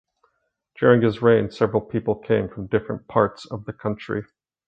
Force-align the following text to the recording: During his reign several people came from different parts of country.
During 0.79 1.03
his 1.03 1.21
reign 1.21 1.51
several 1.51 1.79
people 1.83 2.15
came 2.15 2.49
from 2.49 2.65
different 2.65 3.07
parts 3.07 3.45
of 3.51 3.67
country. 3.77 4.25